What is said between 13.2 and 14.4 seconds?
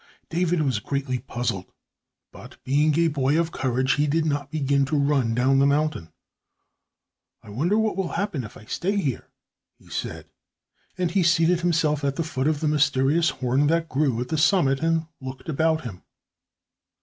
horn that grew at the